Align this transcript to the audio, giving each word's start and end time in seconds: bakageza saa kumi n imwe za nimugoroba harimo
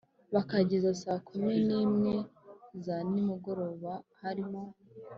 bakageza 0.33 0.89
saa 1.01 1.19
kumi 1.27 1.53
n 1.67 1.69
imwe 1.83 2.13
za 2.83 2.95
nimugoroba 3.11 3.91
harimo 4.21 4.61